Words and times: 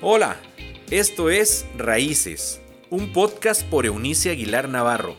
Hola, 0.00 0.40
esto 0.92 1.28
es 1.28 1.66
Raíces, 1.76 2.60
un 2.88 3.12
podcast 3.12 3.64
por 3.64 3.84
Eunice 3.84 4.30
Aguilar 4.30 4.68
Navarro. 4.68 5.16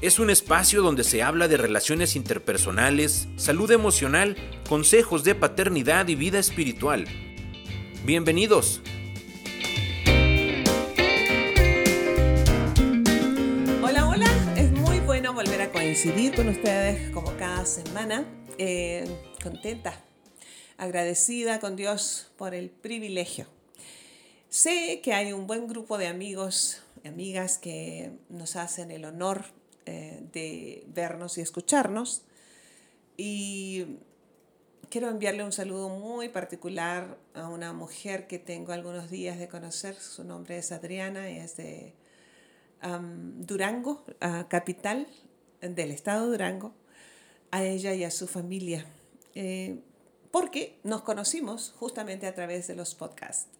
Es 0.00 0.18
un 0.18 0.30
espacio 0.30 0.80
donde 0.80 1.04
se 1.04 1.22
habla 1.22 1.48
de 1.48 1.58
relaciones 1.58 2.16
interpersonales, 2.16 3.28
salud 3.36 3.70
emocional, 3.70 4.34
consejos 4.70 5.22
de 5.22 5.34
paternidad 5.34 6.08
y 6.08 6.14
vida 6.14 6.38
espiritual. 6.38 7.04
Bienvenidos. 8.06 8.80
Hola, 13.82 14.08
hola, 14.08 14.54
es 14.56 14.72
muy 14.72 14.98
bueno 15.00 15.34
volver 15.34 15.60
a 15.60 15.70
coincidir 15.72 16.34
con 16.34 16.48
ustedes 16.48 17.10
como 17.10 17.36
cada 17.36 17.66
semana. 17.66 18.24
Eh, 18.56 19.04
contenta, 19.42 20.02
agradecida 20.78 21.60
con 21.60 21.76
Dios 21.76 22.32
por 22.38 22.54
el 22.54 22.70
privilegio. 22.70 23.46
Sé 24.56 25.02
que 25.02 25.12
hay 25.12 25.34
un 25.34 25.46
buen 25.46 25.68
grupo 25.68 25.98
de 25.98 26.06
amigos 26.06 26.80
y 27.04 27.08
amigas 27.08 27.58
que 27.58 28.12
nos 28.30 28.56
hacen 28.56 28.90
el 28.90 29.04
honor 29.04 29.44
eh, 29.84 30.22
de 30.32 30.82
vernos 30.86 31.36
y 31.36 31.42
escucharnos. 31.42 32.22
Y 33.18 33.98
quiero 34.88 35.10
enviarle 35.10 35.44
un 35.44 35.52
saludo 35.52 35.90
muy 35.90 36.30
particular 36.30 37.18
a 37.34 37.48
una 37.48 37.74
mujer 37.74 38.26
que 38.28 38.38
tengo 38.38 38.72
algunos 38.72 39.10
días 39.10 39.38
de 39.38 39.46
conocer. 39.46 39.94
Su 39.96 40.24
nombre 40.24 40.56
es 40.56 40.72
Adriana 40.72 41.30
y 41.30 41.36
es 41.36 41.58
de 41.58 41.92
Durango, 42.80 44.06
ah, 44.22 44.46
capital 44.48 45.06
del 45.60 45.90
estado 45.90 46.24
de 46.24 46.30
Durango. 46.30 46.72
A 47.50 47.62
ella 47.62 47.92
y 47.92 48.04
a 48.04 48.10
su 48.10 48.26
familia. 48.26 48.86
Eh, 49.34 49.80
porque 50.30 50.78
nos 50.82 51.02
conocimos 51.02 51.74
justamente 51.78 52.26
a 52.26 52.34
través 52.34 52.66
de 52.68 52.74
los 52.74 52.94
podcasts. 52.94 53.50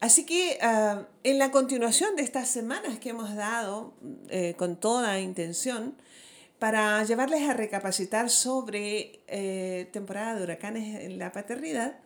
Así 0.00 0.26
que 0.26 0.58
ah, 0.60 1.06
en 1.22 1.38
la 1.38 1.50
continuación 1.50 2.16
de 2.16 2.22
estas 2.22 2.48
semanas 2.48 2.98
que 2.98 3.10
hemos 3.10 3.34
dado 3.34 3.94
eh, 4.28 4.54
con 4.56 4.76
toda 4.76 5.20
intención 5.20 5.96
para 6.58 7.02
llevarles 7.04 7.48
a 7.48 7.54
recapacitar 7.54 8.30
sobre 8.30 9.20
eh, 9.26 9.88
temporada 9.92 10.34
de 10.34 10.42
huracanes 10.44 11.02
en 11.02 11.18
la 11.18 11.32
paternidad, 11.32 11.98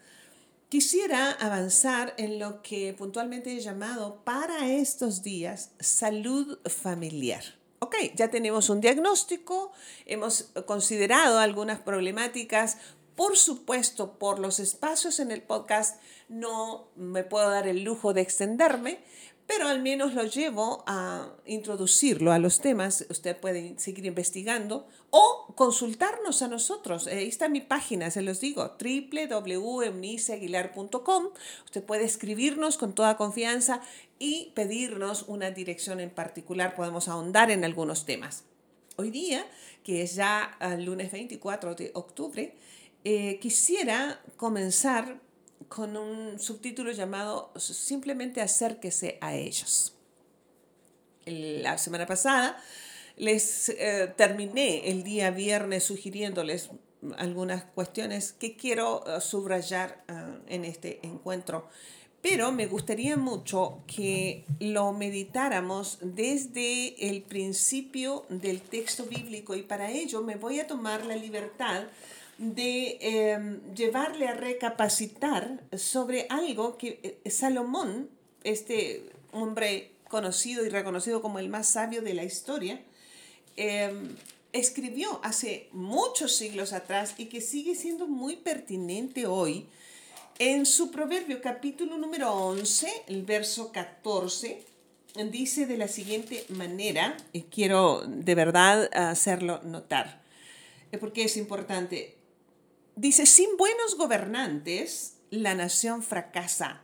quisiera 0.68 1.30
avanzar 1.32 2.14
en 2.18 2.38
lo 2.38 2.62
que 2.62 2.94
puntualmente 2.94 3.52
he 3.52 3.60
llamado 3.60 4.22
para 4.24 4.68
estos 4.68 5.22
días 5.22 5.70
salud 5.80 6.58
familiar. 6.68 7.42
Ok, 7.80 7.94
ya 8.16 8.28
tenemos 8.28 8.70
un 8.70 8.80
diagnóstico, 8.80 9.70
hemos 10.04 10.50
considerado 10.66 11.38
algunas 11.38 11.78
problemáticas 11.78 12.76
por 13.18 13.36
supuesto, 13.36 14.12
por 14.12 14.38
los 14.38 14.60
espacios 14.60 15.18
en 15.18 15.32
el 15.32 15.42
podcast 15.42 16.00
no 16.28 16.86
me 16.94 17.24
puedo 17.24 17.50
dar 17.50 17.66
el 17.66 17.82
lujo 17.82 18.14
de 18.14 18.20
extenderme, 18.20 19.00
pero 19.48 19.66
al 19.66 19.82
menos 19.82 20.14
lo 20.14 20.22
llevo 20.22 20.84
a 20.86 21.32
introducirlo 21.44 22.30
a 22.30 22.38
los 22.38 22.60
temas. 22.60 23.06
Usted 23.10 23.36
puede 23.36 23.76
seguir 23.76 24.06
investigando 24.06 24.86
o 25.10 25.52
consultarnos 25.56 26.42
a 26.42 26.48
nosotros. 26.48 27.08
Ahí 27.08 27.26
está 27.26 27.48
mi 27.48 27.60
página, 27.60 28.12
se 28.12 28.22
los 28.22 28.38
digo, 28.38 28.76
www.euniceaguilar.com. 28.78 31.24
Usted 31.64 31.82
puede 31.82 32.04
escribirnos 32.04 32.78
con 32.78 32.94
toda 32.94 33.16
confianza 33.16 33.80
y 34.20 34.52
pedirnos 34.54 35.24
una 35.26 35.50
dirección 35.50 35.98
en 35.98 36.10
particular. 36.10 36.76
Podemos 36.76 37.08
ahondar 37.08 37.50
en 37.50 37.64
algunos 37.64 38.06
temas. 38.06 38.44
Hoy 38.94 39.10
día, 39.10 39.44
que 39.82 40.02
es 40.02 40.14
ya 40.14 40.56
el 40.60 40.84
lunes 40.84 41.10
24 41.10 41.74
de 41.74 41.90
octubre, 41.94 42.54
eh, 43.10 43.38
quisiera 43.40 44.20
comenzar 44.36 45.18
con 45.70 45.96
un 45.96 46.38
subtítulo 46.38 46.92
llamado 46.92 47.50
Simplemente 47.56 48.42
acérquese 48.42 49.16
a 49.22 49.34
ellos. 49.34 49.94
La 51.24 51.78
semana 51.78 52.04
pasada 52.04 52.62
les 53.16 53.70
eh, 53.70 54.12
terminé 54.14 54.90
el 54.90 55.04
día 55.04 55.30
viernes 55.30 55.84
sugiriéndoles 55.84 56.68
algunas 57.16 57.64
cuestiones 57.64 58.32
que 58.32 58.56
quiero 58.56 59.02
eh, 59.06 59.22
subrayar 59.22 60.04
en 60.46 60.66
este 60.66 61.00
encuentro. 61.02 61.66
Pero 62.20 62.52
me 62.52 62.66
gustaría 62.66 63.16
mucho 63.16 63.84
que 63.86 64.44
lo 64.60 64.92
meditáramos 64.92 65.98
desde 66.02 67.08
el 67.08 67.22
principio 67.22 68.26
del 68.28 68.60
texto 68.60 69.04
bíblico 69.06 69.54
y 69.54 69.62
para 69.62 69.90
ello 69.90 70.20
me 70.20 70.36
voy 70.36 70.60
a 70.60 70.66
tomar 70.66 71.06
la 71.06 71.16
libertad 71.16 71.84
de 72.38 72.98
em, 73.00 73.60
llevarle 73.74 74.28
a 74.28 74.34
recapacitar 74.34 75.60
sobre 75.76 76.26
algo 76.30 76.78
que 76.78 77.20
eh, 77.24 77.30
Salomón, 77.30 78.08
este 78.44 79.10
hombre 79.32 79.92
conocido 80.08 80.64
y 80.64 80.68
reconocido 80.68 81.20
como 81.20 81.38
el 81.38 81.48
más 81.48 81.68
sabio 81.68 82.00
de 82.00 82.14
la 82.14 82.24
historia, 82.24 82.80
em, 83.56 84.16
escribió 84.52 85.20
hace 85.22 85.68
muchos 85.72 86.34
siglos 86.34 86.72
atrás 86.72 87.14
y 87.18 87.26
que 87.26 87.40
sigue 87.40 87.74
siendo 87.74 88.06
muy 88.06 88.36
pertinente 88.36 89.26
hoy. 89.26 89.66
En 90.38 90.64
su 90.66 90.90
proverbio 90.90 91.40
capítulo 91.42 91.98
número 91.98 92.32
11, 92.32 92.88
el 93.08 93.24
verso 93.24 93.72
14, 93.72 94.64
dice 95.30 95.66
de 95.66 95.76
la 95.76 95.88
siguiente 95.88 96.44
manera, 96.48 97.16
y 97.32 97.42
quiero 97.42 98.02
de 98.06 98.34
verdad 98.36 98.88
hacerlo 98.94 99.60
notar, 99.64 100.22
porque 101.00 101.24
es 101.24 101.36
importante, 101.36 102.17
Dice, 102.98 103.26
sin 103.26 103.56
buenos 103.56 103.96
gobernantes, 103.96 105.18
la 105.30 105.54
nación 105.54 106.02
fracasa. 106.02 106.82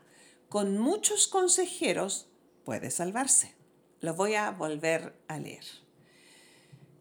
Con 0.49 0.79
muchos 0.79 1.27
consejeros 1.27 2.29
puede 2.65 2.93
salvarse. 2.93 3.57
Lo 3.99 4.15
voy 4.15 4.37
a 4.37 4.53
volver 4.53 5.19
a 5.27 5.39
leer. 5.39 5.65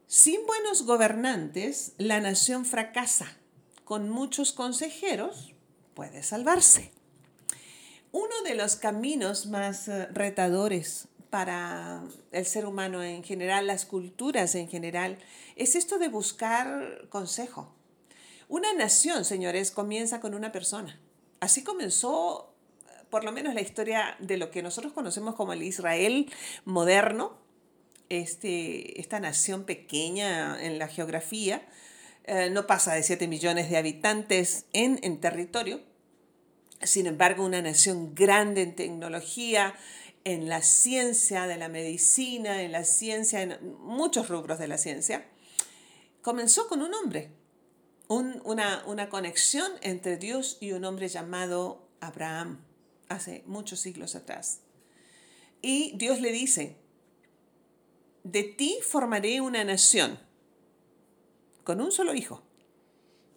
Sin 0.08 0.44
buenos 0.48 0.88
gobernantes, 0.88 1.94
la 2.00 2.22
nación 2.22 2.66
fracasa. 2.66 3.38
Con 3.84 4.10
muchos 4.10 4.52
consejeros 4.52 5.54
puede 5.94 6.24
salvarse. 6.24 6.92
Uno 8.12 8.42
de 8.44 8.56
los 8.56 8.78
caminos 8.78 9.46
más 9.46 9.90
eh, 9.90 10.08
retadores 10.08 11.08
para 11.30 12.04
el 12.32 12.48
ser 12.48 12.66
humano 12.66 13.04
en 13.04 13.24
general, 13.24 13.68
las 13.68 13.86
culturas 13.86 14.56
en 14.56 14.70
general, 14.70 15.20
es 15.56 15.76
esto 15.76 16.00
de 16.00 16.08
buscar 16.08 17.08
consejo 17.10 17.76
una 18.54 18.72
nación, 18.72 19.26
señores, 19.26 19.72
comienza 19.72 20.20
con 20.20 20.36
una 20.36 20.52
persona. 20.52 21.00
Así 21.40 21.64
comenzó 21.64 22.54
por 23.10 23.24
lo 23.24 23.32
menos 23.32 23.56
la 23.56 23.62
historia 23.62 24.16
de 24.20 24.38
lo 24.38 24.52
que 24.52 24.62
nosotros 24.62 24.94
conocemos 24.94 25.34
como 25.34 25.54
el 25.54 25.64
Israel 25.64 26.32
moderno, 26.64 27.36
este, 28.10 29.02
esta 29.02 29.20
nación 29.20 29.64
pequeña 29.64 30.64
en 30.64 30.78
la 30.78 30.88
geografía, 30.88 31.68
eh, 32.26 32.52
no 32.52 32.68
pasa 32.68 32.94
de 32.94 33.02
7 33.02 33.28
millones 33.28 33.72
de 33.72 33.78
habitantes 33.78 34.66
en, 34.72 35.00
en 35.02 35.20
territorio, 35.20 35.82
sin 36.84 37.08
embargo 37.08 37.44
una 37.44 37.64
nación 37.64 38.14
grande 38.14 38.62
en 38.62 38.76
tecnología, 38.76 39.74
en 40.26 40.48
la 40.48 40.62
ciencia 40.62 41.48
de 41.48 41.58
la 41.58 41.70
medicina, 41.70 42.62
en 42.62 42.72
la 42.72 42.84
ciencia, 42.84 43.42
en 43.42 43.58
muchos 43.80 44.30
rubros 44.30 44.60
de 44.60 44.68
la 44.68 44.78
ciencia, 44.78 45.26
comenzó 46.22 46.68
con 46.68 46.84
un 46.84 46.94
hombre, 46.94 47.32
una, 48.16 49.10
conexión 49.10 49.72
entre 49.82 50.18
Dios 50.18 50.58
y 50.60 50.72
un 50.74 50.86
hombre 50.86 51.08
llamado 51.08 51.88
Abraham 52.00 52.64
hace 53.10 53.44
muchos 53.46 53.80
siglos 53.80 54.16
atrás. 54.16 54.62
Y 55.62 55.94
Dios 55.98 56.20
le 56.20 56.32
dice, 56.32 56.78
de 58.24 58.44
ti 58.44 58.80
formaré 58.82 59.42
una 59.42 59.64
nación 59.64 60.20
con 61.64 61.82
un 61.82 61.92
solo 61.92 62.14
hijo. 62.14 62.44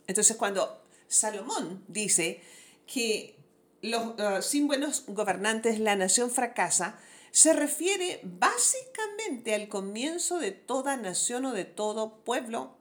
Entonces 0.06 0.36
cuando 0.36 0.82
Salomón 1.09 1.84
dice 1.89 2.42
que 2.86 3.36
los, 3.83 4.18
uh, 4.18 4.42
sin 4.42 4.66
buenos 4.66 5.04
gobernantes 5.06 5.78
la 5.78 5.97
nación 5.97 6.30
fracasa, 6.30 6.98
se 7.30 7.53
refiere 7.53 8.21
básicamente 8.24 9.54
al 9.54 9.68
comienzo 9.68 10.39
de 10.39 10.53
toda 10.53 10.97
nación 10.97 11.45
o 11.45 11.53
de 11.53 11.65
todo 11.65 12.24
pueblo, 12.24 12.77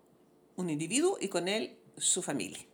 un 0.55 0.69
individuo 0.69 1.17
y 1.19 1.27
con 1.27 1.47
él 1.47 1.77
su 1.97 2.21
familia. 2.21 2.65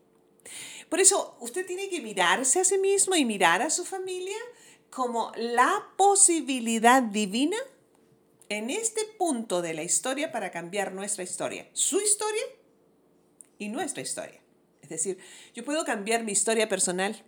Por 0.90 1.00
eso 1.00 1.38
usted 1.40 1.66
tiene 1.66 1.90
que 1.90 2.02
mirarse 2.02 2.60
a 2.60 2.66
sí 2.66 2.78
mismo 2.78 3.16
y 3.16 3.24
mirar 3.24 3.62
a 3.62 3.70
su 3.70 3.86
familia 3.86 4.38
como 4.90 5.32
la 5.38 5.88
posibilidad 5.96 7.02
divina 7.02 7.58
en 8.50 8.70
este 8.70 9.06
punto 9.18 9.62
de 9.62 9.74
la 9.74 9.84
historia 9.84 10.32
para 10.34 10.52
cambiar 10.52 10.92
nuestra 10.92 11.24
historia, 11.24 11.70
su 11.72 12.02
historia 12.02 12.44
y 13.58 13.70
nuestra 13.70 14.02
historia. 14.02 14.42
Es 14.82 14.90
decir, 14.90 15.18
yo 15.54 15.64
puedo 15.64 15.86
cambiar 15.86 16.26
mi 16.26 16.34
historia 16.34 16.68
personal 16.68 17.24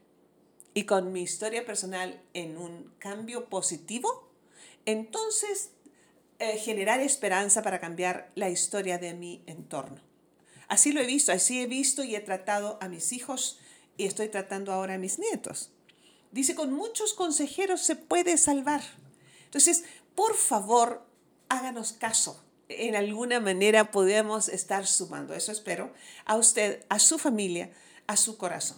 y 0.74 0.84
con 0.84 1.14
mi 1.14 1.22
historia 1.22 1.66
personal 1.66 2.22
en 2.34 2.58
un 2.58 2.94
cambio 3.00 3.48
positivo, 3.48 4.30
entonces 4.86 5.70
eh, 6.40 6.58
generar 6.58 7.00
esperanza 7.00 7.62
para 7.62 7.80
cambiar 7.80 8.32
la 8.36 8.50
historia 8.50 8.98
de 8.98 9.14
mi 9.14 9.44
entorno. 9.46 10.13
Así 10.68 10.92
lo 10.92 11.02
he 11.02 11.06
visto, 11.06 11.32
así 11.32 11.62
he 11.62 11.68
visto 11.68 12.04
y 12.04 12.16
he 12.16 12.20
tratado 12.20 12.78
a 12.82 12.88
mis 12.88 13.12
hijos 13.12 13.60
y 13.98 14.06
estoy 14.06 14.30
tratando 14.30 14.72
ahora 14.72 14.96
a 14.96 14.98
mis 14.98 15.20
nietos. 15.20 15.72
Dice, 16.32 16.56
con 16.56 16.74
muchos 16.74 17.14
consejeros 17.14 17.82
se 17.82 17.96
puede 17.96 18.38
salvar. 18.38 18.82
Entonces, 19.46 19.84
por 20.16 20.36
favor, 20.36 21.06
háganos 21.50 21.94
caso. 21.94 22.44
En 22.70 22.96
alguna 22.96 23.40
manera 23.40 23.92
podemos 23.92 24.50
estar 24.50 24.88
sumando, 24.88 25.36
eso 25.36 25.52
espero, 25.52 25.94
a 26.26 26.38
usted, 26.38 26.86
a 26.90 26.98
su 26.98 27.20
familia, 27.20 27.72
a 28.08 28.18
su 28.18 28.38
corazón. 28.38 28.78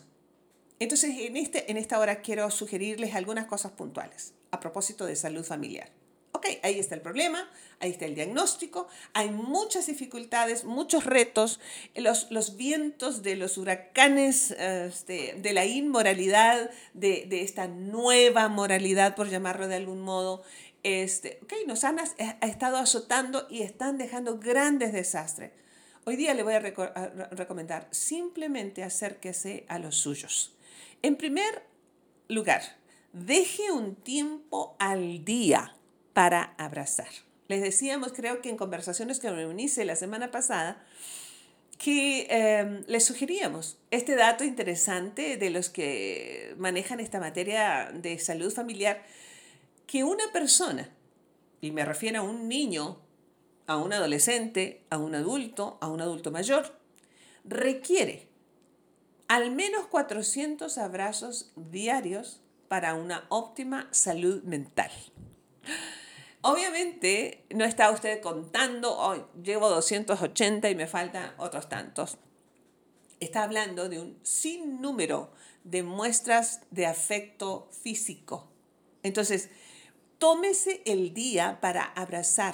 Entonces, 0.79 1.15
en, 1.17 1.37
este, 1.37 1.71
en 1.71 1.77
esta 1.77 1.99
hora 1.99 2.21
quiero 2.21 2.49
sugerirles 2.51 3.15
algunas 3.15 3.45
cosas 3.45 3.71
puntuales 3.71 4.33
a 4.51 4.59
propósito 4.59 5.05
de 5.05 5.15
salud 5.15 5.45
familiar. 5.45 5.89
Ok, 6.45 6.59
ahí 6.63 6.79
está 6.79 6.93
el 6.93 7.01
problema, 7.01 7.49
ahí 7.79 7.89
está 7.89 8.05
el 8.05 8.13
diagnóstico, 8.13 8.87
hay 9.13 9.31
muchas 9.31 9.87
dificultades, 9.87 10.63
muchos 10.63 11.05
retos, 11.05 11.59
los, 11.95 12.55
vientos 12.55 13.23
de 13.23 13.35
los 13.35 13.57
huracanes, 13.57 14.51
este, 14.51 15.35
de 15.39 15.53
la 15.53 15.65
inmoralidad, 15.65 16.69
de, 16.93 17.27
esta 17.41 17.67
nueva 17.67 18.47
moralidad, 18.47 19.15
por 19.15 19.29
llamarlo 19.29 19.67
de 19.67 19.75
algún 19.75 20.01
modo, 20.01 20.43
este, 20.83 21.39
okay, 21.43 21.65
nos 21.65 21.83
han 21.83 21.97
ha 21.99 22.45
estado 22.45 22.77
azotando 22.77 23.47
y 23.49 23.63
están 23.63 23.97
dejando 23.97 24.37
grandes 24.37 24.93
desastres. 24.93 25.51
Hoy 26.03 26.15
día 26.15 26.35
le 26.35 26.43
voy 26.43 26.53
a, 26.53 26.57
a 26.57 27.07
recomendar 27.31 27.87
simplemente 27.89 28.83
acérquese 28.83 29.65
a 29.67 29.79
los 29.79 29.95
suyos. 29.95 30.53
En 31.01 31.15
primer 31.15 31.63
lugar, 32.27 32.61
deje 33.13 33.71
un 33.71 33.95
tiempo 33.95 34.75
al 34.77 35.25
día 35.25 35.75
para 36.15 36.55
abrazar. 36.57 37.09
Les 37.49 37.61
decíamos, 37.61 38.13
creo 38.13 38.41
que 38.41 38.49
en 38.49 38.55
conversaciones 38.55 39.19
que 39.19 39.29
me 39.29 39.61
hice 39.61 39.83
la 39.83 39.97
semana 39.97 40.31
pasada, 40.31 40.81
que 41.77 42.25
eh, 42.29 42.85
les 42.87 43.03
sugeríamos 43.03 43.77
este 43.91 44.15
dato 44.15 44.45
interesante 44.45 45.35
de 45.35 45.49
los 45.49 45.69
que 45.69 46.55
manejan 46.57 47.01
esta 47.01 47.19
materia 47.19 47.91
de 47.93 48.17
salud 48.17 48.49
familiar 48.49 49.03
que 49.87 50.05
una 50.05 50.23
persona, 50.31 50.89
y 51.59 51.71
me 51.71 51.83
refiero 51.83 52.21
a 52.21 52.23
un 52.23 52.47
niño, 52.47 52.97
a 53.67 53.75
un 53.75 53.91
adolescente, 53.91 54.83
a 54.89 54.97
un 54.97 55.15
adulto, 55.15 55.77
a 55.81 55.89
un 55.89 55.99
adulto 55.99 56.31
mayor, 56.31 56.79
requiere 57.43 58.29
al 59.27 59.51
menos 59.51 59.87
400 59.87 60.77
abrazos 60.77 61.51
diarios 61.57 62.39
para 62.69 62.93
una 62.93 63.25
óptima 63.27 63.89
salud 63.91 64.43
mental. 64.43 64.91
Obviamente 66.47 67.43
no 67.49 67.65
está 67.65 67.89
usted 67.89 68.21
contando, 68.21 68.95
hoy 68.95 69.23
llevo 69.41 69.67
280 69.67 70.69
y 70.69 70.75
me 70.75 70.85
faltan 70.85 71.33
otros 71.39 71.69
tantos. 71.69 72.19
Está 73.19 73.41
hablando 73.41 73.89
de 73.89 73.99
un 73.99 74.19
sinnúmero 74.21 75.31
de 75.63 75.81
muestras 75.81 76.61
de 76.69 76.85
afecto 76.85 77.67
físico. 77.81 78.47
Entonces, 79.01 79.49
tómese 80.19 80.83
el 80.85 81.15
día 81.15 81.57
para 81.61 81.83
abrazar. 81.83 82.53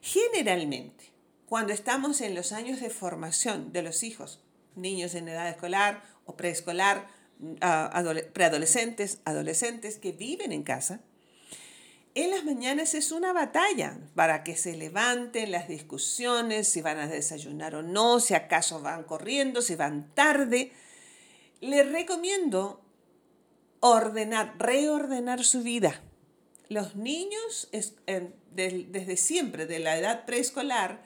Generalmente, 0.00 1.12
cuando 1.44 1.74
estamos 1.74 2.22
en 2.22 2.34
los 2.34 2.52
años 2.52 2.80
de 2.80 2.88
formación 2.88 3.70
de 3.74 3.82
los 3.82 4.02
hijos, 4.02 4.42
niños 4.76 5.14
en 5.14 5.28
edad 5.28 5.50
escolar 5.50 6.02
o 6.24 6.36
preescolar, 6.38 7.06
ah, 7.60 8.02
preadolescentes, 8.32 9.20
adolescentes 9.26 9.98
que 9.98 10.12
viven 10.12 10.52
en 10.52 10.62
casa, 10.62 11.02
en 12.14 12.30
las 12.30 12.44
mañanas 12.44 12.94
es 12.94 13.12
una 13.12 13.32
batalla 13.32 13.98
para 14.14 14.44
que 14.44 14.56
se 14.56 14.76
levanten 14.76 15.50
las 15.50 15.68
discusiones, 15.68 16.68
si 16.68 16.80
van 16.80 16.98
a 16.98 17.06
desayunar 17.06 17.74
o 17.74 17.82
no, 17.82 18.20
si 18.20 18.34
acaso 18.34 18.80
van 18.80 19.04
corriendo, 19.04 19.62
si 19.62 19.74
van 19.74 20.14
tarde. 20.14 20.72
Les 21.60 21.90
recomiendo 21.90 22.80
ordenar, 23.80 24.54
reordenar 24.58 25.44
su 25.44 25.62
vida 25.62 26.02
los 26.68 26.96
niños 26.96 27.68
desde 28.50 29.16
siempre, 29.16 29.66
de 29.66 29.78
la 29.78 29.98
edad 29.98 30.24
preescolar 30.24 31.02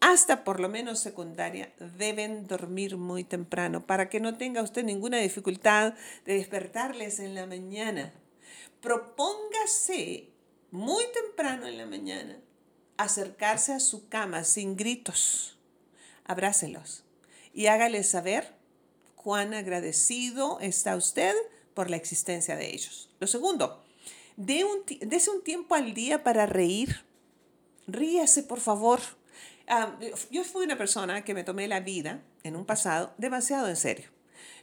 hasta 0.00 0.44
por 0.44 0.60
lo 0.60 0.68
menos 0.68 1.00
secundaria, 1.00 1.72
deben 1.98 2.46
dormir 2.46 2.96
muy 2.96 3.24
temprano 3.24 3.84
para 3.84 4.08
que 4.08 4.20
no 4.20 4.36
tenga 4.36 4.62
usted 4.62 4.84
ninguna 4.84 5.18
dificultad 5.18 5.94
de 6.24 6.34
despertarles 6.34 7.18
en 7.18 7.34
la 7.34 7.46
mañana. 7.46 8.12
Propóngase 8.80 10.28
muy 10.70 11.04
temprano 11.12 11.66
en 11.66 11.78
la 11.78 11.86
mañana 11.86 12.38
acercarse 12.96 13.72
a 13.72 13.80
su 13.80 14.08
cama 14.08 14.44
sin 14.44 14.76
gritos. 14.76 15.56
Abrácelos 16.24 17.04
y 17.54 17.66
hágales 17.66 18.08
saber 18.08 18.54
cuán 19.16 19.54
agradecido 19.54 20.58
está 20.60 20.96
usted 20.96 21.34
por 21.74 21.90
la 21.90 21.96
existencia 21.96 22.56
de 22.56 22.74
ellos. 22.74 23.08
Lo 23.20 23.26
segundo, 23.26 23.82
Dé 24.38 24.62
un, 24.62 24.84
dese 25.00 25.30
un 25.30 25.42
tiempo 25.42 25.74
al 25.74 25.94
día 25.94 26.22
para 26.22 26.46
reír. 26.46 27.02
Ríase, 27.88 28.44
por 28.44 28.60
favor. 28.60 29.00
Ah, 29.66 29.98
yo 30.30 30.44
fui 30.44 30.64
una 30.64 30.78
persona 30.78 31.24
que 31.24 31.34
me 31.34 31.42
tomé 31.42 31.66
la 31.66 31.80
vida 31.80 32.22
en 32.44 32.54
un 32.54 32.64
pasado 32.64 33.12
demasiado 33.18 33.68
en 33.68 33.74
serio. 33.74 34.10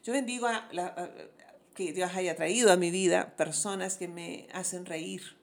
Yo 0.01 0.13
bendigo 0.13 0.47
a, 0.47 0.69
que 1.73 1.91
Dios 1.91 2.09
haya 2.15 2.37
traído 2.37 2.71
a 2.71 2.77
mi 2.77 2.89
vida 2.89 3.35
personas 3.35 3.97
que 3.97 4.07
me 4.07 4.47
hacen 4.53 4.85
reír. 4.85 5.35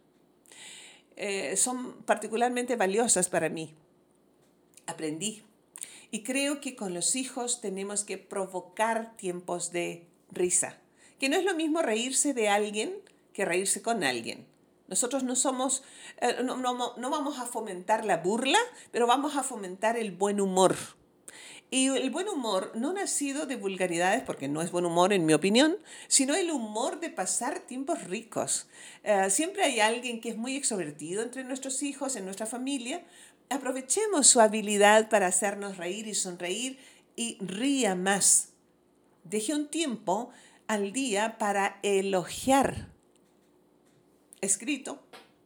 Eh, 1.16 1.56
son 1.56 2.02
particularmente 2.02 2.76
valiosas 2.76 3.28
para 3.28 3.48
mí. 3.48 3.74
Aprendí. 4.86 5.42
Y 6.10 6.22
creo 6.22 6.60
que 6.60 6.76
con 6.76 6.94
los 6.94 7.16
hijos 7.16 7.60
tenemos 7.60 8.04
que 8.04 8.18
provocar 8.18 9.16
tiempos 9.16 9.72
de 9.72 10.06
risa. 10.30 10.78
Que 11.18 11.28
no 11.28 11.36
es 11.36 11.44
lo 11.44 11.54
mismo 11.54 11.82
reírse 11.82 12.34
de 12.34 12.48
alguien 12.48 12.92
que 13.32 13.44
reírse 13.44 13.82
con 13.82 14.04
alguien. 14.04 14.46
Nosotros 14.88 15.22
no 15.22 15.36
somos, 15.36 15.84
eh, 16.20 16.42
no, 16.44 16.56
no, 16.56 17.10
vamos 17.10 17.38
a 17.38 17.46
fomentar 17.46 18.04
la 18.04 18.18
burla, 18.18 18.58
pero 18.90 19.06
vamos 19.06 19.36
a 19.36 19.42
fomentar 19.42 19.96
el 19.96 20.12
buen 20.12 20.40
humor. 20.40 20.76
Y 21.72 21.86
el 21.86 22.10
buen 22.10 22.28
humor 22.28 22.70
no 22.74 22.92
nacido 22.92 23.46
de 23.46 23.56
vulgaridades, 23.56 24.22
porque 24.24 24.46
no 24.46 24.60
es 24.60 24.70
buen 24.70 24.84
humor 24.84 25.14
en 25.14 25.24
mi 25.24 25.32
opinión, 25.32 25.78
sino 26.06 26.34
el 26.34 26.50
humor 26.50 27.00
de 27.00 27.08
pasar 27.08 27.60
tiempos 27.60 28.04
ricos. 28.04 28.68
Eh, 29.04 29.30
siempre 29.30 29.64
hay 29.64 29.80
alguien 29.80 30.20
que 30.20 30.28
es 30.28 30.36
muy 30.36 30.54
extrovertido 30.54 31.22
entre 31.22 31.44
nuestros 31.44 31.82
hijos, 31.82 32.14
en 32.14 32.26
nuestra 32.26 32.44
familia. 32.44 33.02
Aprovechemos 33.48 34.26
su 34.26 34.40
habilidad 34.40 35.08
para 35.08 35.28
hacernos 35.28 35.78
reír 35.78 36.06
y 36.08 36.14
sonreír 36.14 36.78
y 37.16 37.38
ría 37.40 37.94
más. 37.94 38.50
Deje 39.24 39.54
un 39.54 39.66
tiempo 39.66 40.28
al 40.66 40.92
día 40.92 41.38
para 41.38 41.80
elogiar 41.82 42.92
escrito. 44.42 45.02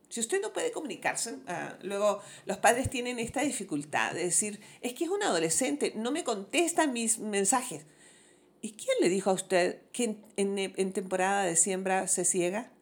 Si 0.09 0.21
usted 0.21 0.41
no 0.41 0.53
puede 0.53 0.71
comunicarse, 0.71 1.39
ah, 1.49 1.77
luego 1.83 2.21
los 2.45 2.59
padres 2.59 2.89
tienen 2.89 3.19
esta 3.19 3.43
dificultad 3.43 4.13
de 4.13 4.25
decir, 4.25 4.61
es 4.81 4.95
que 4.95 5.05
es 5.05 5.11
un 5.11 5.23
adolescente, 5.23 5.93
no 5.97 6.13
me 6.13 6.25
contesta 6.25 6.87
mis 6.87 7.19
mensajes. 7.19 7.87
¿Y 8.61 8.73
quién 8.73 8.97
le 9.01 9.09
dijo 9.09 9.31
a 9.31 9.35
usted 9.35 9.83
que 9.93 10.17
en, 10.37 10.93
temporada 10.93 11.45
de 11.45 11.57
siembra 11.57 12.09
se 12.09 12.25
ciega? 12.25 12.73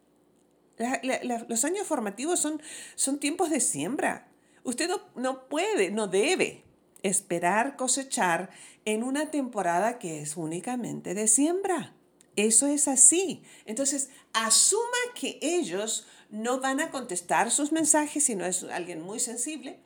los 1.49 1.65
años 1.65 1.87
formativos 1.87 2.41
son, 2.41 2.61
son 2.97 3.21
tiempos 3.21 3.51
de 3.51 3.61
siembra. 3.61 4.29
Usted 4.65 4.89
no, 4.89 5.01
no 5.15 5.49
puede, 5.49 5.91
no 5.91 6.09
debe 6.09 6.65
esperar 7.03 7.77
cosechar 7.77 8.51
en 8.85 9.05
una 9.05 9.31
temporada 9.31 9.99
que 9.99 10.21
es 10.21 10.37
únicamente 10.37 11.15
de 11.15 11.29
siembra. 11.29 11.95
Eso 12.37 12.67
es 12.67 12.89
así. 12.89 13.43
Entonces, 13.67 14.11
asuma 14.33 14.99
que 15.15 15.39
ellos 15.41 16.07
no 16.35 16.59
van 16.59 16.81
a 16.81 16.91
contestar 16.91 17.53
sus 17.53 17.71
mensajes 17.71 18.25
si 18.25 18.35
no 18.35 18.45
es 18.45 18.65
alguien 18.65 19.01
muy 19.01 19.21
sensible, 19.21 19.79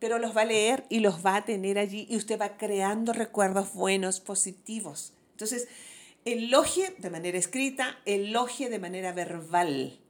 pero 0.00 0.18
los 0.18 0.36
va 0.36 0.42
a 0.42 0.46
leer 0.46 0.84
y 0.88 0.98
los 0.98 1.24
va 1.24 1.36
a 1.36 1.44
tener 1.44 1.78
allí 1.78 2.06
y 2.10 2.16
usted 2.16 2.38
va 2.38 2.56
creando 2.56 3.12
recuerdos 3.12 3.72
buenos, 3.74 4.18
positivos. 4.18 5.12
Entonces, 5.30 5.68
elogie 6.24 6.96
de 6.98 7.10
manera 7.10 7.38
escrita, 7.38 7.96
elogie 8.06 8.68
de 8.70 8.80
manera 8.80 9.12
verbal. 9.12 10.00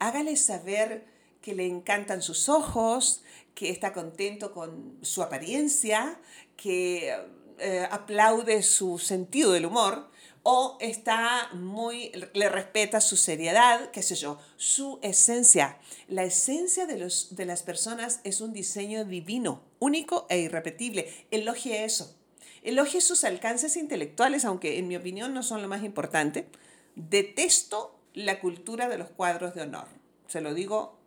Hágale 0.00 0.36
saber 0.36 1.06
que 1.40 1.54
le 1.54 1.66
encantan 1.66 2.20
sus 2.20 2.48
ojos, 2.48 3.22
que 3.54 3.70
está 3.70 3.92
contento 3.92 4.52
con 4.52 4.98
su 5.02 5.22
apariencia, 5.22 6.20
que 6.56 7.14
eh, 7.58 7.86
aplaude 7.92 8.64
su 8.64 8.98
sentido 8.98 9.52
del 9.52 9.66
humor 9.66 10.10
o 10.42 10.76
está 10.80 11.50
muy, 11.52 12.12
le 12.32 12.48
respeta 12.48 13.00
su 13.00 13.16
seriedad, 13.16 13.90
qué 13.90 14.02
sé 14.02 14.14
yo, 14.14 14.38
su 14.56 14.98
esencia. 15.02 15.78
La 16.08 16.24
esencia 16.24 16.86
de, 16.86 16.98
los, 16.98 17.36
de 17.36 17.44
las 17.44 17.62
personas 17.62 18.20
es 18.24 18.40
un 18.40 18.52
diseño 18.52 19.04
divino, 19.04 19.62
único 19.78 20.26
e 20.30 20.38
irrepetible. 20.38 21.12
Elogie 21.30 21.84
eso. 21.84 22.14
Elogie 22.62 23.00
sus 23.00 23.24
alcances 23.24 23.76
intelectuales, 23.76 24.44
aunque 24.44 24.78
en 24.78 24.88
mi 24.88 24.96
opinión 24.96 25.34
no 25.34 25.42
son 25.42 25.62
lo 25.62 25.68
más 25.68 25.84
importante. 25.84 26.46
Detesto 26.94 27.98
la 28.14 28.40
cultura 28.40 28.88
de 28.88 28.98
los 28.98 29.10
cuadros 29.10 29.54
de 29.54 29.62
honor. 29.62 29.86
Se 30.26 30.40
lo 30.40 30.54
digo 30.54 30.98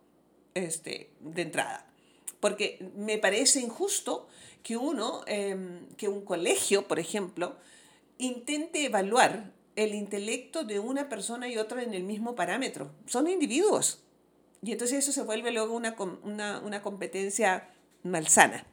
este, 0.54 1.10
de 1.20 1.42
entrada. 1.42 1.86
Porque 2.40 2.90
me 2.96 3.18
parece 3.18 3.60
injusto 3.60 4.28
que 4.62 4.76
uno, 4.76 5.22
em, 5.26 5.86
que 5.96 6.08
un 6.08 6.24
colegio, 6.24 6.88
por 6.88 6.98
ejemplo, 6.98 7.56
intente 8.18 8.84
evaluar 8.84 9.52
el 9.76 9.94
intelecto 9.94 10.64
de 10.64 10.78
una 10.78 11.08
persona 11.08 11.48
y 11.48 11.56
otra 11.56 11.82
en 11.82 11.94
el 11.94 12.04
mismo 12.04 12.34
parámetro. 12.34 12.90
Son 13.06 13.28
individuos. 13.28 14.02
Y 14.62 14.72
entonces 14.72 14.98
eso 14.98 15.12
se 15.12 15.22
vuelve 15.22 15.50
luego 15.50 15.74
una, 15.74 15.96
una, 16.22 16.60
una 16.60 16.82
competencia 16.82 17.68
malsana. 18.02 18.66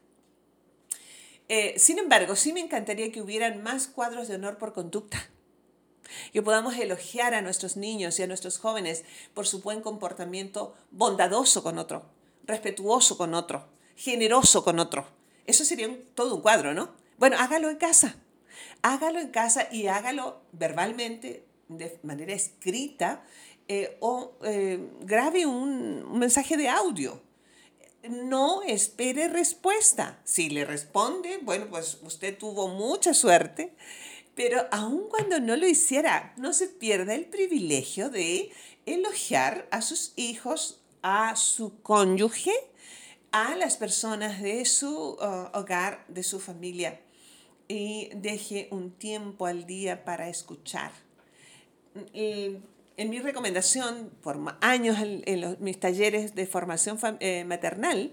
Eh, 1.48 1.80
sin 1.80 1.98
embargo, 1.98 2.36
sí 2.36 2.54
me 2.54 2.60
encantaría 2.60 3.12
que 3.12 3.22
hubieran 3.22 3.64
más 3.64 3.88
cuadros 3.88 4.28
de 4.28 4.36
honor 4.36 4.58
por 4.58 4.74
conducta. 4.74 5.30
Que 6.32 6.42
podamos 6.42 6.76
elogiar 6.78 7.34
a 7.34 7.42
nuestros 7.42 7.78
niños 7.78 8.20
y 8.20 8.24
a 8.24 8.28
nuestros 8.28 8.58
jóvenes 8.60 9.04
por 9.34 9.48
su 9.48 9.62
buen 9.62 9.82
comportamiento 9.82 10.76
bondadoso 10.92 11.64
con 11.64 11.78
otro, 11.78 12.06
respetuoso 12.46 13.18
con 13.18 13.34
otro, 13.34 13.68
generoso 13.96 14.64
con 14.64 14.80
otro. 14.80 15.08
Eso 15.46 15.66
sería 15.66 15.90
todo 16.16 16.36
un 16.36 16.42
cuadro, 16.42 16.74
¿no? 16.74 16.96
Bueno, 17.18 17.38
hágalo 17.40 17.70
en 17.70 17.78
casa. 17.78 18.16
Hágalo 18.82 19.20
en 19.20 19.30
casa 19.30 19.68
y 19.72 19.88
hágalo 19.88 20.42
verbalmente, 20.52 21.46
de 21.68 22.00
manera 22.04 22.34
escrita, 22.34 23.24
eh, 23.68 23.98
o 24.00 24.34
eh, 24.44 24.80
grabe 25.02 25.46
un, 25.46 26.18
mensaje 26.18 26.58
de 26.58 26.70
audio. 26.70 27.22
No 28.10 28.64
espere 28.64 29.28
respuesta. 29.28 30.20
Si 30.24 30.50
le 30.50 30.66
responde, 30.66 31.40
bueno, 31.42 31.68
pues 31.70 32.00
usted 32.02 32.38
tuvo 32.38 32.70
mucha 32.70 33.14
suerte, 33.14 33.76
pero 34.34 34.66
aun 34.72 35.10
cuando 35.10 35.40
no 35.40 35.56
lo 35.58 35.68
hiciera, 35.68 36.34
no 36.38 36.54
se 36.54 36.68
pierda 36.68 37.14
el 37.14 37.26
privilegio 37.26 38.10
de 38.10 38.52
elogiar 38.86 39.68
a 39.70 39.82
sus 39.82 40.14
hijos, 40.16 40.82
a 41.02 41.36
su 41.36 41.82
cónyuge, 41.82 42.54
a 43.32 43.56
las 43.56 43.78
personas 43.78 44.42
de 44.42 44.66
su 44.66 45.18
uh, 45.20 45.50
hogar, 45.54 46.06
de 46.08 46.24
su 46.24 46.40
familia 46.40 47.00
y 47.70 48.10
deje 48.16 48.68
un 48.72 48.92
tiempo 48.92 49.46
al 49.46 49.66
día 49.66 50.04
para 50.04 50.28
escuchar. 50.28 50.92
en 52.14 53.10
mi 53.10 53.20
recomendación, 53.20 54.12
por 54.22 54.38
años 54.60 54.98
en, 55.00 55.58
mis 55.62 55.80
talleres 55.80 56.36
de 56.36 56.46
formación 56.48 57.00
eh, 57.22 57.46
maternal, 57.46 58.12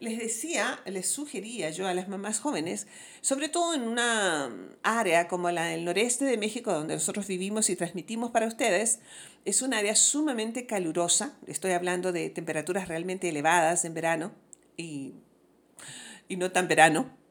les 0.00 0.18
decía, 0.18 0.80
les 0.86 1.08
sugería 1.08 1.70
yo 1.70 1.86
a 1.86 1.94
las 1.94 2.08
mamás 2.08 2.40
jóvenes, 2.40 2.86
sobre 3.20 3.48
todo 3.48 3.74
en 3.74 3.82
una 3.82 4.50
área 4.82 5.28
como 5.28 5.50
la 5.50 5.66
del 5.66 5.84
noreste 5.84 6.24
de 6.24 6.36
México, 6.36 6.72
donde 6.72 6.94
nosotros 6.94 7.26
vivimos 7.26 7.70
y 7.70 7.76
transmitimos 7.76 8.30
para 8.30 8.46
ustedes, 8.46 9.00
es 9.44 9.62
un 9.62 9.74
área 9.74 9.94
sumamente 9.94 10.66
calurosa, 10.66 11.36
estoy 11.46 11.72
hablando 11.72 12.10
de 12.10 12.30
temperaturas 12.30 12.88
realmente 12.88 13.28
elevadas 13.28 13.84
en 13.84 13.94
verano 13.94 14.32
y, 14.76 15.12
y 16.26 16.36
no 16.36 16.50
tan 16.50 16.68
verano, 16.68 17.23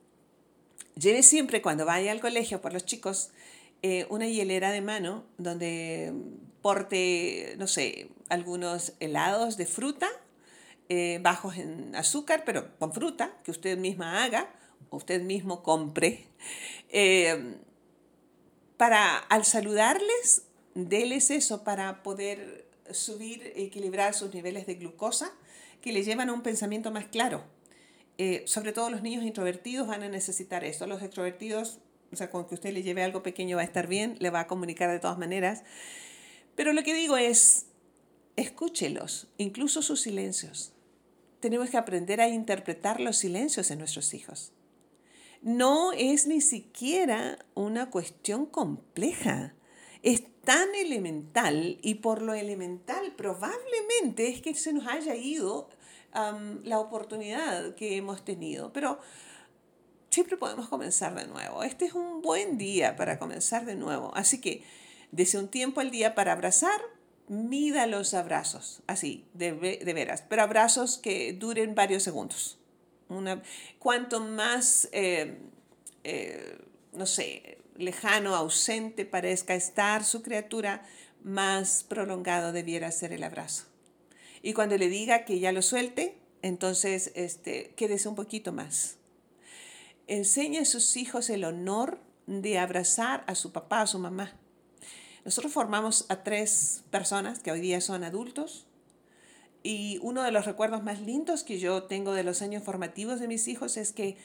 Lleve 0.95 1.23
siempre 1.23 1.61
cuando 1.61 1.85
vaya 1.85 2.11
al 2.11 2.19
colegio 2.19 2.61
por 2.61 2.73
los 2.73 2.85
chicos 2.85 3.31
eh, 3.81 4.05
una 4.09 4.27
hielera 4.27 4.71
de 4.71 4.81
mano 4.81 5.25
donde 5.37 6.13
porte, 6.61 7.55
no 7.57 7.67
sé, 7.67 8.09
algunos 8.29 8.93
helados 8.99 9.57
de 9.57 9.65
fruta, 9.65 10.07
eh, 10.89 11.19
bajos 11.21 11.57
en 11.57 11.95
azúcar, 11.95 12.43
pero 12.45 12.77
con 12.77 12.93
fruta, 12.93 13.35
que 13.43 13.51
usted 13.51 13.77
misma 13.77 14.23
haga, 14.23 14.53
usted 14.89 15.21
mismo 15.21 15.63
compre. 15.63 16.27
Eh, 16.95 17.55
para 18.77 19.17
al 19.17 19.45
saludarles, 19.45 20.43
déles 20.75 21.31
eso 21.31 21.63
para 21.63 22.03
poder 22.03 22.67
subir, 22.91 23.51
equilibrar 23.55 24.13
sus 24.13 24.31
niveles 24.31 24.67
de 24.67 24.75
glucosa 24.75 25.31
que 25.81 25.91
le 25.91 26.03
llevan 26.03 26.29
a 26.29 26.33
un 26.33 26.43
pensamiento 26.43 26.91
más 26.91 27.05
claro 27.05 27.43
eh, 28.17 28.43
sobre 28.45 28.73
todo 28.73 28.89
los 28.89 29.01
niños 29.01 29.23
introvertidos 29.23 29.87
van 29.87 30.03
a 30.03 30.09
necesitar 30.09 30.63
esto. 30.63 30.87
Los 30.87 31.01
extrovertidos, 31.01 31.79
o 32.11 32.15
sea, 32.15 32.29
con 32.29 32.45
que 32.47 32.55
usted 32.55 32.73
le 32.73 32.83
lleve 32.83 33.03
algo 33.03 33.23
pequeño 33.23 33.57
va 33.57 33.63
a 33.63 33.65
estar 33.65 33.87
bien, 33.87 34.17
le 34.19 34.29
va 34.29 34.41
a 34.41 34.47
comunicar 34.47 34.91
de 34.91 34.99
todas 34.99 35.17
maneras. 35.17 35.63
Pero 36.55 36.73
lo 36.73 36.83
que 36.83 36.93
digo 36.93 37.17
es, 37.17 37.65
escúchelos, 38.35 39.27
incluso 39.37 39.81
sus 39.81 40.01
silencios. 40.01 40.73
Tenemos 41.39 41.69
que 41.69 41.77
aprender 41.77 42.21
a 42.21 42.29
interpretar 42.29 42.99
los 42.99 43.17
silencios 43.17 43.71
en 43.71 43.79
nuestros 43.79 44.13
hijos. 44.13 44.53
No 45.41 45.91
es 45.91 46.27
ni 46.27 46.39
siquiera 46.39 47.37
una 47.53 47.89
cuestión 47.89 48.45
compleja. 48.45 49.53
Es 50.03 50.23
tan 50.43 50.73
elemental 50.75 51.79
y 51.81 51.95
por 51.95 52.21
lo 52.21 52.33
elemental 52.33 53.13
probablemente 53.17 54.29
es 54.29 54.41
que 54.41 54.53
se 54.55 54.71
nos 54.71 54.87
haya 54.87 55.15
ido 55.15 55.69
la 56.63 56.79
oportunidad 56.79 57.75
que 57.75 57.97
hemos 57.97 58.23
tenido. 58.23 58.71
Pero 58.73 58.99
siempre 60.09 60.37
podemos 60.37 60.69
comenzar 60.69 61.15
de 61.15 61.27
nuevo. 61.27 61.63
Este 61.63 61.85
es 61.85 61.93
un 61.93 62.21
buen 62.21 62.57
día 62.57 62.95
para 62.95 63.19
comenzar 63.19 63.65
de 63.65 63.75
nuevo. 63.75 64.11
Así 64.15 64.39
que 64.39 64.63
desde 65.11 65.39
un 65.39 65.47
tiempo 65.47 65.81
al 65.81 65.91
día 65.91 66.15
para 66.15 66.33
abrazar, 66.33 66.79
mida 67.27 67.87
los 67.87 68.13
abrazos, 68.13 68.81
así, 68.87 69.25
de, 69.33 69.53
de 69.53 69.93
veras, 69.93 70.23
pero 70.27 70.43
abrazos 70.43 70.97
que 70.97 71.33
duren 71.33 71.75
varios 71.75 72.03
segundos. 72.03 72.57
Una, 73.09 73.41
cuanto 73.79 74.19
más, 74.19 74.89
eh, 74.91 75.37
eh, 76.03 76.57
no 76.93 77.05
sé, 77.05 77.59
lejano, 77.75 78.35
ausente 78.35 79.05
parezca 79.05 79.55
estar 79.55 80.03
su 80.03 80.21
criatura, 80.21 80.83
más 81.23 81.83
prolongado 81.83 82.51
debiera 82.51 82.91
ser 82.91 83.13
el 83.13 83.23
abrazo. 83.23 83.65
Y 84.43 84.53
cuando 84.53 84.77
le 84.77 84.89
diga 84.89 85.25
que 85.25 85.39
ya 85.39 85.51
lo 85.51 85.63
suelte, 85.63 86.17
entonces 86.43 87.13
este, 87.15 87.73
quédese 87.75 88.09
un 88.09 88.15
poquito 88.15 88.51
más. 88.51 88.97
Enseñe 90.05 90.59
a 90.59 90.65
sus 90.65 90.97
hijos 90.97 91.29
el 91.29 91.45
honor 91.45 91.97
de 92.27 92.59
abrazar 92.59 93.23
a 93.25 93.35
su 93.35 93.53
papá, 93.53 93.81
a 93.81 93.87
su 93.87 93.99
mamá. 93.99 94.33
Nosotros 95.23 95.53
formamos 95.53 96.05
a 96.09 96.23
tres 96.23 96.83
personas 96.91 97.39
que 97.39 97.51
hoy 97.51 97.61
día 97.61 97.79
son 97.79 98.03
adultos 98.03 98.67
y 99.63 99.97
uno 100.01 100.21
de 100.23 100.31
los 100.31 100.45
recuerdos 100.45 100.83
más 100.83 100.99
lindos 100.99 101.45
que 101.45 101.57
yo 101.57 101.83
tengo 101.83 102.11
de 102.11 102.23
los 102.23 102.41
años 102.41 102.63
formativos 102.63 103.21
de 103.21 103.29
mis 103.29 103.47
hijos 103.47 103.77
es 103.77 103.93
que 103.93 104.17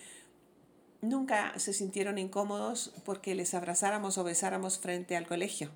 nunca 1.01 1.57
se 1.61 1.73
sintieron 1.73 2.19
incómodos 2.19 2.93
porque 3.05 3.37
les 3.37 3.55
abrazáramos 3.55 4.19
o 4.19 4.25
besáramos 4.25 4.81
frente 4.81 5.17
al 5.17 5.29
colegio, 5.29 5.71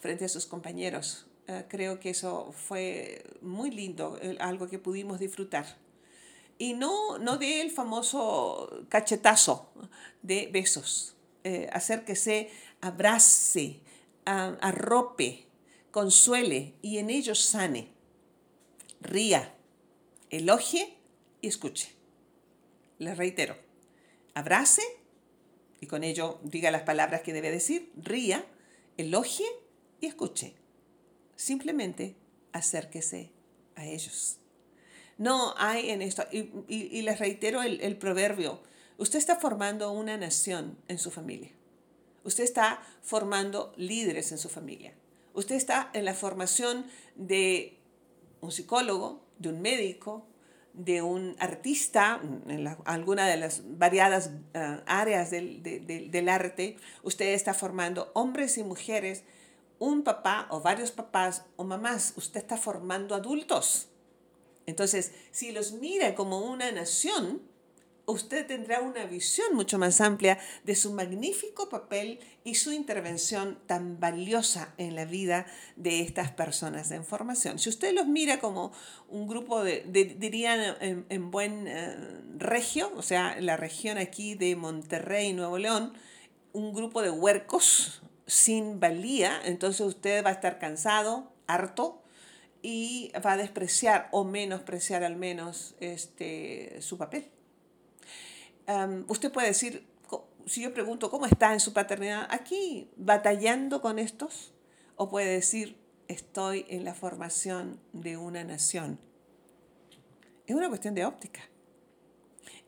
frente 0.00 0.24
a 0.24 0.28
sus 0.28 0.46
compañeros. 0.46 1.28
Eh, 1.46 1.64
creo 1.68 2.00
que 2.00 2.10
eso 2.10 2.52
fue 2.52 3.22
muy 3.42 3.70
lindo, 3.70 4.18
algo 4.40 4.68
que 4.68 4.78
pudimos 4.78 5.18
disfrutar. 5.18 5.66
Y 6.56 6.72
no, 6.72 7.18
no 7.18 7.36
de 7.36 7.60
el 7.60 7.70
famoso 7.70 8.86
cachetazo 8.88 9.68
de 10.22 10.48
besos, 10.50 11.16
eh, 11.42 11.68
hacer 11.72 12.04
que 12.04 12.16
se 12.16 12.50
abrace, 12.80 13.80
arrope, 14.24 15.46
consuele 15.90 16.74
y 16.80 16.98
en 16.98 17.10
ello 17.10 17.34
sane, 17.34 17.88
ría, 19.00 19.54
elogie 20.30 20.96
y 21.42 21.48
escuche. 21.48 21.92
Les 22.98 23.18
reitero, 23.18 23.56
abrace 24.32 24.82
y 25.80 25.86
con 25.86 26.04
ello 26.04 26.38
diga 26.42 26.70
las 26.70 26.82
palabras 26.82 27.20
que 27.20 27.34
debe 27.34 27.50
decir, 27.50 27.92
ría, 27.96 28.46
elogie 28.96 29.46
y 30.00 30.06
escuche 30.06 30.54
simplemente 31.36 32.16
acérquese 32.52 33.30
a 33.76 33.86
ellos. 33.86 34.38
No 35.18 35.54
hay 35.56 35.90
en 35.90 36.02
esto, 36.02 36.24
y, 36.32 37.02
les 37.02 37.18
reitero 37.18 37.62
el, 37.62 37.80
el 37.80 37.96
proverbio, 37.96 38.62
usted 38.98 39.18
está 39.18 39.36
formando 39.36 39.92
una 39.92 40.16
nación 40.16 40.78
en 40.88 40.98
su 40.98 41.10
familia. 41.10 41.52
Usted 42.24 42.44
está 42.44 42.82
formando 43.02 43.72
líderes 43.76 44.32
en 44.32 44.38
su 44.38 44.48
familia. 44.48 44.94
Usted 45.34 45.56
está 45.56 45.90
en 45.92 46.04
la 46.04 46.14
formación 46.14 46.86
de 47.16 47.78
un 48.40 48.50
psicólogo, 48.50 49.24
de 49.38 49.48
un 49.50 49.60
médico, 49.60 50.26
de 50.74 51.02
un 51.02 51.36
artista, 51.38 52.20
en 52.48 52.66
alguna 52.84 53.28
de 53.28 53.36
las 53.36 53.62
variadas 53.78 54.30
eh, 54.54 54.80
áreas 54.86 55.30
del, 55.30 55.62
del, 55.62 56.28
arte. 56.28 56.76
Usted 57.02 57.32
está 57.32 57.54
formando 57.54 58.10
hombres 58.14 58.58
y 58.58 58.64
mujeres 58.64 59.22
un 59.78 60.02
papá 60.02 60.46
o 60.50 60.60
varios 60.60 60.90
papás 60.90 61.42
o 61.56 61.64
mamás, 61.64 62.14
usted 62.16 62.40
está 62.40 62.56
formando 62.56 63.14
adultos. 63.14 63.88
Entonces, 64.66 65.12
si 65.30 65.52
los 65.52 65.72
mira 65.72 66.14
como 66.14 66.38
una 66.40 66.72
nación, 66.72 67.42
usted 68.06 68.46
tendrá 68.46 68.80
una 68.80 69.04
visión 69.04 69.54
mucho 69.54 69.78
más 69.78 70.00
amplia 70.00 70.38
de 70.64 70.74
su 70.74 70.92
magnífico 70.92 71.68
papel 71.68 72.18
y 72.44 72.54
su 72.54 72.72
intervención 72.72 73.58
tan 73.66 73.98
valiosa 73.98 74.74
en 74.78 74.94
la 74.94 75.04
vida 75.04 75.46
de 75.76 76.00
estas 76.00 76.30
personas 76.30 76.90
en 76.90 77.04
formación. 77.04 77.58
Si 77.58 77.68
usted 77.68 77.94
los 77.94 78.06
mira 78.06 78.40
como 78.40 78.72
un 79.08 79.26
grupo 79.26 79.62
de, 79.62 79.82
dirían 80.18 80.76
en, 80.80 81.30
buen 81.30 81.66
eh, 81.66 81.96
regio, 82.36 82.92
o 82.96 83.02
sea, 83.02 83.40
la 83.40 83.56
región 83.56 83.98
aquí 83.98 84.34
de 84.34 84.56
Monterrey, 84.56 85.32
Nuevo 85.32 85.58
León, 85.58 85.94
un 86.52 86.72
grupo 86.72 87.02
de 87.02 87.10
huercos, 87.10 88.02
sin 88.26 88.80
valía, 88.80 89.40
entonces 89.44 89.80
usted 89.86 90.24
va 90.24 90.30
a 90.30 90.32
estar 90.32 90.58
cansado, 90.58 91.32
harto, 91.46 92.02
y 92.62 93.12
va 93.24 93.32
a 93.32 93.36
despreciar 93.36 94.08
o 94.10 94.24
menospreciar 94.24 95.04
al 95.04 95.16
menos 95.16 95.74
este, 95.80 96.80
su 96.80 96.96
papel. 96.96 97.30
usted 99.08 99.30
puede 99.30 99.48
decir, 99.48 99.86
si 100.46 100.62
yo 100.62 100.72
pregunto 100.72 101.10
cómo 101.10 101.26
está 101.26 101.52
en 101.52 101.60
su 101.60 101.74
paternidad, 101.74 102.26
aquí 102.30 102.90
batallando 102.96 103.82
con 103.82 103.98
estos, 103.98 104.52
o 104.96 105.10
puede 105.10 105.26
decir, 105.26 105.76
estoy 106.08 106.64
en 106.68 106.84
la 106.84 106.94
formación 106.94 107.80
de 107.92 108.16
una 108.16 108.44
nación. 108.44 108.98
Es 110.46 110.54
una 110.54 110.68
cuestión 110.68 110.94
de 110.94 111.04
óptica. 111.04 111.42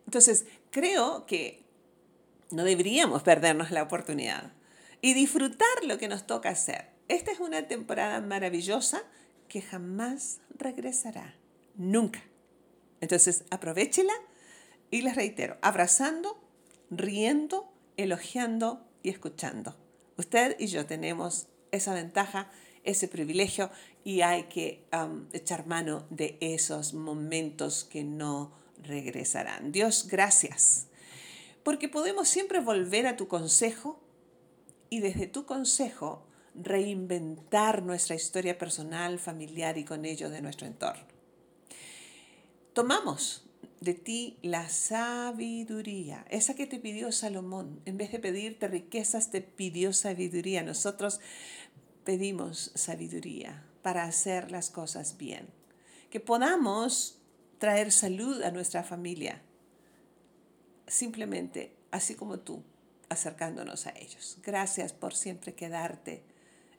Entonces, 0.05 0.47
creo 0.71 1.25
que 1.27 1.65
no 2.51 2.65
deberíamos 2.65 3.23
perdernos 3.23 3.71
la 3.71 3.83
oportunidad 3.83 4.53
y 5.07 5.15
disfrutar 5.15 5.85
lo 5.85 5.99
que 5.99 6.09
nos 6.09 6.27
toca 6.27 6.49
hacer. 6.49 6.89
Esta 7.07 7.31
es 7.31 7.39
una 7.39 7.69
temporada 7.69 8.21
maravillosa 8.21 9.05
que 9.47 9.63
jamás 9.63 10.41
regresará. 10.59 11.37
Nunca. 11.77 12.25
Entonces, 13.01 13.45
aprovechela 13.51 14.15
y 14.91 15.03
les 15.03 15.15
reitero, 15.15 15.59
abrazando, 15.63 16.43
riendo, 16.91 17.73
elogiando 17.97 18.85
y 19.05 19.11
escuchando. 19.11 19.77
Usted 20.17 20.57
y 20.59 20.67
yo 20.67 20.87
tenemos 20.87 21.47
esa 21.71 21.95
ventaja, 21.95 22.51
ese 22.83 23.07
privilegio 23.07 23.71
y 24.03 24.23
hay 24.23 24.49
que 24.49 24.89
um, 24.93 25.29
echar 25.33 25.69
mano 25.69 26.05
de 26.11 26.37
esos 26.41 26.95
momentos 26.95 27.85
que 27.85 28.03
no 28.03 28.51
regresarán. 28.83 29.71
Dios, 29.71 30.09
gracias, 30.11 30.89
porque 31.63 31.89
podemos 31.89 32.29
siempre 32.29 32.59
volver 32.59 33.07
a 33.07 33.17
tu 33.17 33.29
consejo 33.29 34.03
y 34.91 35.01
desde 35.01 35.27
tu 35.27 35.47
consejo 35.47 36.27
reinventar 36.55 37.83
nuestra 37.83 38.15
historia 38.15 38.59
personal, 38.59 39.19
familiar 39.19 39.79
y 39.79 39.85
con 39.85 40.05
ello 40.05 40.31
de 40.31 40.41
nuestro 40.41 40.67
entorno. 40.67 41.05
Tomamos 42.73 43.45
de 43.81 43.95
ti 43.95 44.39
la 44.43 44.69
sabiduría, 44.69 46.25
esa 46.31 46.55
que 46.55 46.67
te 46.67 46.79
pidió 46.79 47.13
Salomón. 47.13 47.81
En 47.85 47.97
vez 47.97 48.11
de 48.13 48.19
pedirte 48.19 48.69
riquezas, 48.69 49.31
te 49.31 49.41
pidió 49.41 49.93
sabiduría. 49.93 50.63
Nosotros 50.63 51.21
pedimos 52.05 52.73
sabiduría 52.75 53.65
para 53.83 54.05
hacer 54.05 54.51
las 54.51 54.71
cosas 54.71 55.17
bien. 55.19 55.49
Que 56.11 56.21
podamos 56.21 57.19
traer 57.59 57.93
salud 57.93 58.43
a 58.43 58.51
nuestra 58.51 58.83
familia, 58.83 59.43
simplemente 60.87 61.75
así 61.91 62.15
como 62.15 62.39
tú, 62.39 62.63
acercándonos 63.09 63.87
a 63.87 63.91
ellos. 63.97 64.39
Gracias 64.43 64.93
por 64.93 65.15
siempre 65.15 65.55
quedarte 65.55 66.25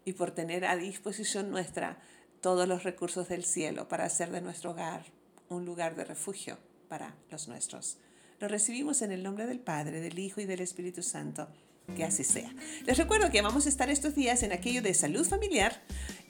y 0.05 0.13
por 0.13 0.31
tener 0.31 0.65
a 0.65 0.75
disposición 0.75 1.51
nuestra 1.51 1.99
todos 2.41 2.67
los 2.67 2.83
recursos 2.83 3.27
del 3.27 3.43
cielo 3.43 3.87
para 3.87 4.05
hacer 4.05 4.31
de 4.31 4.41
nuestro 4.41 4.71
hogar 4.71 5.05
un 5.49 5.65
lugar 5.65 5.95
de 5.95 6.05
refugio 6.05 6.57
para 6.87 7.15
los 7.31 7.47
nuestros. 7.47 7.97
Lo 8.39 8.47
recibimos 8.47 9.01
en 9.01 9.11
el 9.11 9.23
nombre 9.23 9.47
del 9.47 9.59
Padre, 9.59 9.99
del 9.99 10.19
Hijo 10.19 10.41
y 10.41 10.45
del 10.45 10.61
Espíritu 10.61 11.01
Santo. 11.01 11.47
Que 11.95 12.03
así 12.03 12.25
sea. 12.25 12.53
Les 12.85 12.97
recuerdo 12.97 13.31
que 13.31 13.41
vamos 13.41 13.65
a 13.65 13.69
estar 13.69 13.89
estos 13.89 14.13
días 14.13 14.43
en 14.43 14.51
aquello 14.51 14.81
de 14.81 14.93
salud 14.93 15.25
familiar 15.25 15.81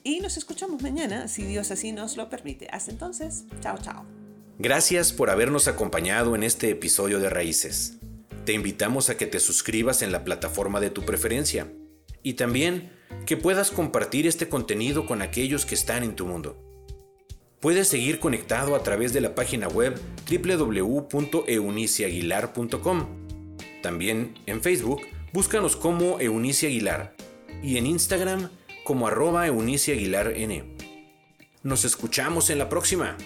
y 0.04 0.20
nos 0.20 0.38
escuchamos 0.38 0.84
mañana, 0.84 1.28
si 1.28 1.44
Dios 1.44 1.72
así 1.72 1.92
nos 1.92 2.16
lo 2.16 2.30
permite. 2.30 2.68
Hasta 2.72 2.92
entonces, 2.92 3.46
chao, 3.60 3.78
chao. 3.82 4.06
Gracias 4.60 5.14
por 5.14 5.32
habernos 5.32 5.68
acompañado 5.68 6.36
en 6.36 6.44
este 6.44 6.70
episodio 6.70 7.20
de 7.20 7.30
Raíces. 7.30 7.98
Te 8.48 8.54
invitamos 8.54 9.10
a 9.10 9.18
que 9.18 9.28
te 9.28 9.42
suscribas 9.42 10.02
en 10.02 10.14
la 10.14 10.24
plataforma 10.24 10.80
de 10.80 10.90
tu 10.90 11.04
preferencia 11.04 11.70
y 12.24 12.36
también 12.36 12.94
que 13.26 13.36
puedas 13.36 13.72
compartir 13.72 14.26
este 14.26 14.48
contenido 14.48 15.06
con 15.06 15.22
aquellos 15.22 15.66
que 15.66 15.76
están 15.76 16.02
en 16.02 16.16
tu 16.16 16.26
mundo. 16.26 16.56
Puedes 17.60 17.90
seguir 17.90 18.20
conectado 18.20 18.76
a 18.76 18.84
través 18.84 19.12
de 19.12 19.20
la 19.20 19.36
página 19.36 19.68
web 19.68 20.00
www.euniciaguilar.com. 20.32 23.08
También 23.84 24.36
en 24.46 24.62
Facebook, 24.62 25.02
búscanos 25.34 25.76
como 25.76 26.22
Eunice 26.22 26.68
Aguilar 26.68 27.18
y 27.62 27.76
en 27.76 27.86
Instagram 27.86 28.50
como 28.86 29.10
arroba 29.10 29.46
Eunice 29.46 29.92
Aguilar 29.92 30.32
N. 30.38 30.64
Nos 31.64 31.84
escuchamos 31.84 32.50
en 32.50 32.60
la 32.60 32.70
próxima. 32.70 33.18